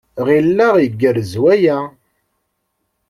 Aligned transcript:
Ɣileɣ 0.27 0.75
igerrez 0.85 1.33
waya. 1.41 1.77